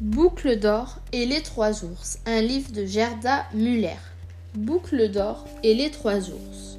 [0.00, 3.98] Boucle d'or et les trois ours, un livre de Gerda Muller.
[4.54, 6.78] Boucle d'or et les trois ours.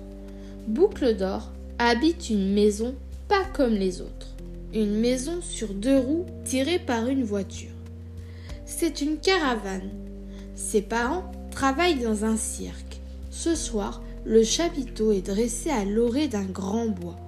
[0.68, 2.96] Boucle d'or habite une maison
[3.28, 4.28] pas comme les autres.
[4.74, 7.74] Une maison sur deux roues tirée par une voiture.
[8.66, 9.90] C'est une caravane.
[10.56, 13.02] Ses parents travaillent dans un cirque.
[13.32, 17.20] Ce soir, le chapiteau est dressé à l'orée d'un grand bois.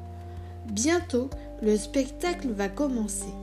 [0.72, 1.30] Bientôt,
[1.62, 3.34] le spectacle va commencer.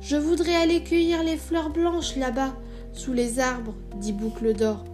[0.00, 2.54] Je voudrais aller cueillir les fleurs blanches là-bas,
[2.92, 4.84] sous les arbres, dit Boucle d'Or.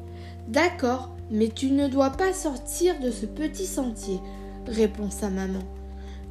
[0.49, 4.21] D'accord, mais tu ne dois pas sortir de ce petit sentier,
[4.67, 5.63] répond sa maman.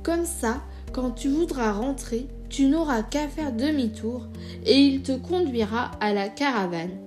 [0.03, 0.61] Comme ça,
[0.93, 4.27] quand tu voudras rentrer, tu n'auras qu'à faire demi-tour
[4.65, 6.97] et il te conduira à la caravane.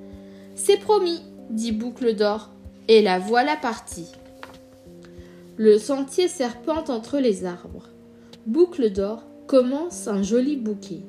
[0.54, 1.20] C'est promis,
[1.51, 2.51] dit Boucle d'Or,
[2.88, 4.09] et la voilà partie.
[5.56, 7.88] Le sentier serpente entre les arbres.
[8.46, 11.02] Boucle d'Or commence un joli bouquet.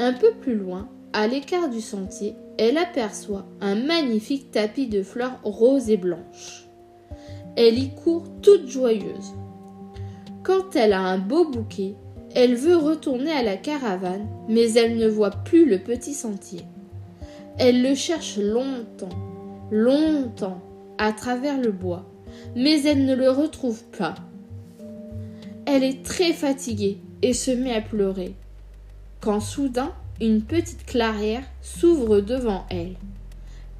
[0.00, 5.40] Un peu plus loin, à l'écart du sentier, elle aperçoit un magnifique tapis de fleurs
[5.42, 6.68] roses et blanches.
[7.56, 9.34] Elle y court toute joyeuse.
[10.44, 11.96] Quand elle a un beau bouquet,
[12.36, 16.60] elle veut retourner à la caravane, mais elle ne voit plus le petit sentier.
[17.58, 19.08] Elle le cherche longtemps,
[19.72, 20.60] longtemps,
[20.98, 22.06] à travers le bois,
[22.54, 24.14] mais elle ne le retrouve pas.
[25.66, 28.36] Elle est très fatiguée et se met à pleurer
[29.20, 32.96] quand soudain une petite clairière s'ouvre devant elle.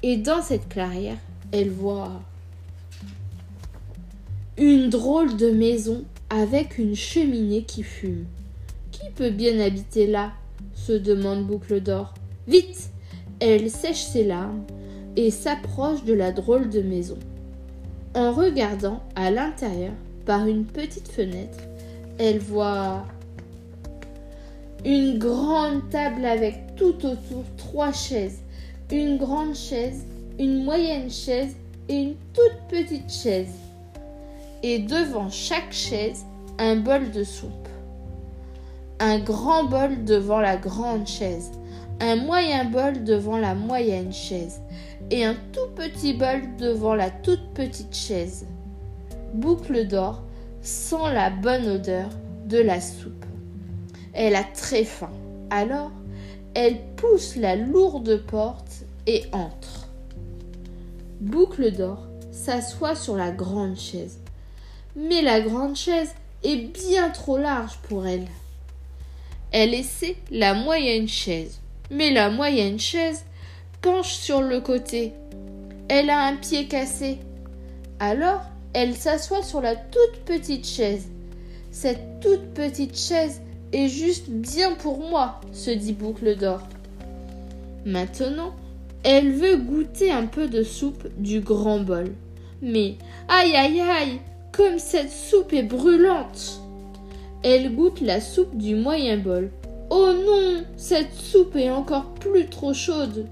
[0.03, 1.17] Et dans cette clairière,
[1.51, 2.21] elle voit
[4.57, 8.25] une drôle de maison avec une cheminée qui fume.
[8.91, 10.31] Qui peut bien habiter là?
[10.73, 12.13] se demande Boucle d'Or.
[12.47, 12.89] Vite
[13.39, 14.63] Elle sèche ses larmes
[15.15, 17.17] et s'approche de la drôle de maison.
[18.15, 19.93] En regardant à l'intérieur
[20.25, 21.59] par une petite fenêtre,
[22.17, 23.05] elle voit
[24.85, 28.39] une grande table avec tout autour trois chaises,
[28.91, 30.05] une grande chaise,
[30.39, 31.55] une moyenne chaise
[31.89, 33.53] et une toute petite chaise.
[34.63, 36.25] Et devant chaque chaise,
[36.57, 37.67] un bol de soupe.
[38.99, 41.51] Un grand bol devant la grande chaise,
[41.99, 44.61] un moyen bol devant la moyenne chaise
[45.11, 48.45] et un tout petit bol devant la toute petite chaise.
[49.33, 50.23] Boucle d'or
[50.61, 52.09] sent la bonne odeur
[52.45, 53.25] de la soupe.
[54.13, 55.11] Elle a très faim.
[55.49, 55.91] Alors,
[56.53, 59.87] elle pousse la lourde porte et entre.
[61.21, 64.19] Boucle d'or s'assoit sur la grande chaise.
[64.95, 68.27] Mais la grande chaise est bien trop large pour elle.
[69.51, 71.59] Elle essaie la moyenne chaise.
[71.91, 73.25] Mais la moyenne chaise
[73.81, 75.13] penche sur le côté.
[75.87, 77.19] Elle a un pied cassé.
[77.99, 78.41] Alors,
[78.73, 81.09] elle s'assoit sur la toute petite chaise.
[81.71, 83.41] Cette toute petite chaise
[83.73, 86.61] est juste bien pour moi, se dit Boucle d'Or.
[87.85, 88.53] Maintenant,
[89.03, 92.11] elle veut goûter un peu de soupe du grand bol.
[92.61, 92.95] Mais
[93.27, 94.19] aïe aïe aïe,
[94.51, 96.61] comme cette soupe est brûlante.
[97.43, 99.49] Elle goûte la soupe du moyen bol.
[99.89, 103.25] Oh non, cette soupe est encore plus trop chaude.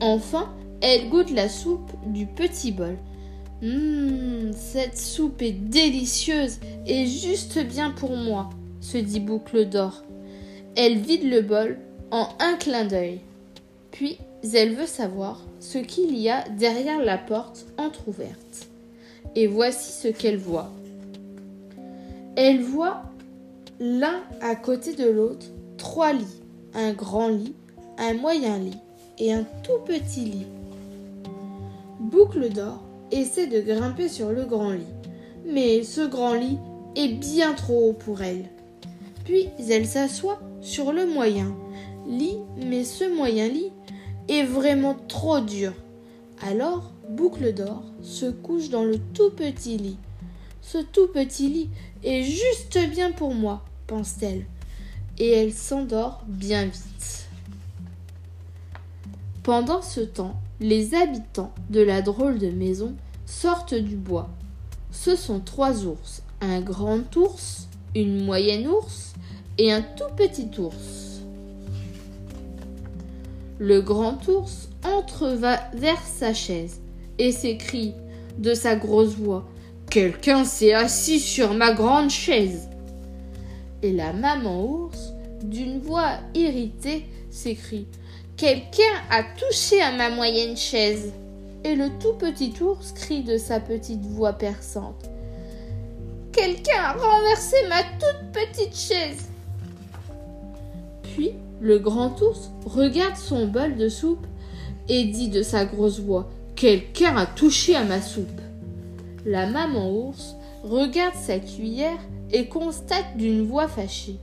[0.00, 0.48] Enfin,
[0.80, 2.96] elle goûte la soupe du petit bol.
[3.64, 8.50] Hum, cette soupe est délicieuse et juste bien pour moi,
[8.82, 10.04] se dit Boucle d'Or.
[10.76, 11.78] Elle vide le bol
[12.10, 13.20] en un clin d'œil.
[13.90, 14.18] Puis
[14.52, 18.68] elle veut savoir ce qu'il y a derrière la porte entr'ouverte.
[19.34, 20.70] Et voici ce qu'elle voit.
[22.36, 23.04] Elle voit
[23.80, 25.46] l'un à côté de l'autre
[25.78, 26.42] trois lits,
[26.74, 27.54] un grand lit,
[27.96, 28.78] un moyen lit
[29.18, 30.46] et un tout petit lit.
[31.98, 32.82] Boucle d'or
[33.14, 34.94] essaie de grimper sur le grand lit.
[35.46, 36.58] Mais ce grand lit
[36.96, 38.44] est bien trop haut pour elle.
[39.24, 41.54] Puis elle s'assoit sur le moyen
[42.06, 43.70] lit, mais ce moyen lit
[44.28, 45.72] est vraiment trop dur.
[46.42, 49.98] Alors, Boucle d'Or se couche dans le tout petit lit.
[50.62, 51.70] Ce tout petit lit
[52.02, 54.46] est juste bien pour moi, pense-t-elle,
[55.18, 57.28] et elle s'endort bien vite.
[59.42, 62.94] Pendant ce temps, les habitants de la drôle de maison
[63.26, 64.28] sortent du bois.
[64.90, 69.14] Ce sont trois ours, un grand ours, une moyenne ours
[69.58, 71.20] et un tout petit ours.
[73.58, 75.28] Le grand ours entre
[75.74, 76.80] vers sa chaise
[77.18, 77.94] et s'écrie
[78.38, 79.44] de sa grosse voix
[79.90, 82.68] Quelqu'un s'est assis sur ma grande chaise.
[83.82, 85.12] Et la maman ours,
[85.44, 87.86] d'une voix irritée, s'écrie
[88.36, 91.12] Quelqu'un a touché à ma moyenne chaise.
[91.64, 95.08] Et le tout petit ours crie de sa petite voix perçante.
[96.30, 99.28] Quelqu'un a renversé ma toute petite chaise.
[101.02, 104.26] Puis Le grand ours regarde son bol de soupe
[104.88, 108.40] et dit de sa grosse voix Quelqu'un a touché à ma soupe.
[109.24, 111.98] La maman ours regarde sa cuillère
[112.30, 114.18] et constate d'une voix fâchée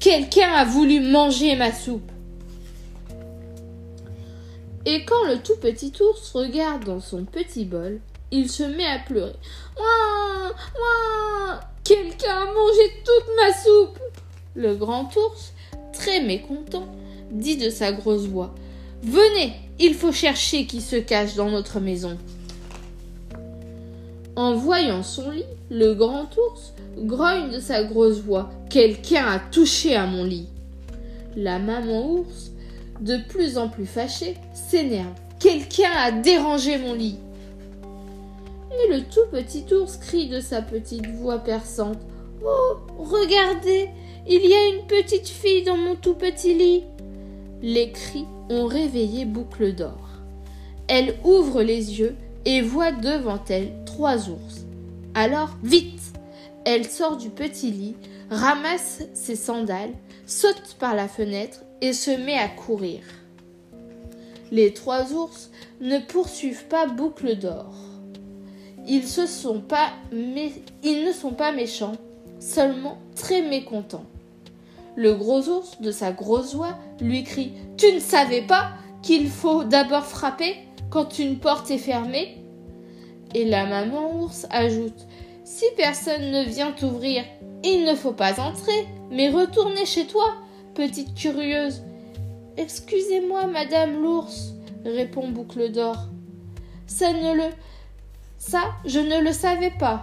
[0.00, 2.10] Quelqu'un a voulu manger ma soupe.
[4.88, 7.98] Et quand le tout petit ours regarde dans son petit bol,
[8.30, 9.34] il se met à pleurer.
[9.76, 13.98] Ouah, ouah, quelqu'un a mangé toute ma soupe.
[14.54, 15.52] Le grand ours,
[15.92, 16.86] très mécontent,
[17.32, 18.54] dit de sa grosse voix
[19.02, 22.16] Venez, il faut chercher qui se cache dans notre maison.
[24.36, 29.96] En voyant son lit, le grand ours grogne de sa grosse voix Quelqu'un a touché
[29.96, 30.46] à mon lit.
[31.34, 32.52] La maman ours,
[33.00, 35.12] de plus en plus fâchée, s'énerve.
[35.38, 37.18] Quelqu'un a dérangé mon lit.
[38.72, 41.98] Et le tout petit ours crie de sa petite voix perçante
[42.44, 43.88] Oh, regardez,
[44.28, 46.84] il y a une petite fille dans mon tout petit lit.
[47.62, 49.98] Les cris ont réveillé Boucle d'Or.
[50.88, 52.14] Elle ouvre les yeux
[52.44, 54.66] et voit devant elle trois ours.
[55.14, 56.00] Alors, vite
[56.64, 57.96] Elle sort du petit lit,
[58.30, 59.94] ramasse ses sandales,
[60.26, 63.00] saute par la fenêtre et se met à courir.
[64.50, 65.50] Les trois ours
[65.80, 67.72] ne poursuivent pas Boucle d'Or.
[68.88, 69.60] Ils, ne sont
[71.32, 71.96] pas méchants,
[72.38, 74.04] seulement très mécontents.
[74.94, 78.70] Le gros ours, de sa grosse voix, lui crie Tu ne savais pas
[79.02, 80.56] qu'il faut d'abord frapper
[80.90, 82.38] quand une porte est fermée?
[83.34, 85.06] Et la maman ours ajoute
[85.46, 87.24] Si personne ne vient t'ouvrir,
[87.62, 90.34] il ne faut pas entrer, mais retourner chez toi,
[90.74, 91.84] petite curieuse.
[92.56, 94.54] Excusez-moi, madame l'ours,
[94.84, 96.08] répond Boucle d'Or.
[96.88, 97.44] Ça ne le.
[98.38, 100.02] Ça, je ne le savais pas.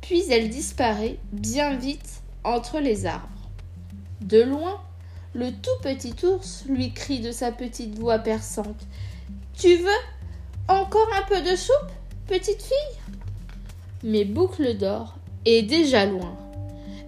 [0.00, 3.28] Puis elle disparaît bien vite entre les arbres.
[4.22, 4.80] De loin,
[5.34, 8.88] le tout petit ours lui crie de sa petite voix perçante
[9.56, 10.02] Tu veux
[10.66, 11.92] encore un peu de soupe,
[12.26, 13.19] petite fille?
[14.02, 16.36] Mais Boucle d'Or est déjà loin.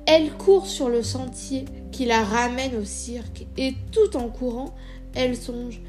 [0.07, 4.75] Elle court sur le sentier qui la ramène au cirque et tout en courant,
[5.15, 5.81] elle songe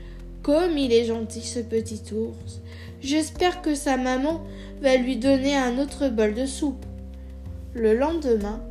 [0.43, 2.61] Comme il est gentil ce petit ours.
[3.01, 4.41] J'espère que sa maman
[4.81, 6.85] va lui donner un autre bol de soupe.
[7.73, 8.61] Le lendemain,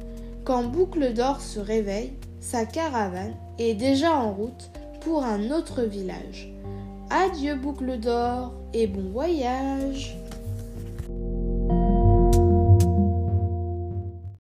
[0.44, 4.70] quand Boucle d'Or se réveille, sa caravane est déjà en route
[5.00, 6.52] pour un autre village.
[7.10, 10.16] Adieu Boucle d'Or et bon voyage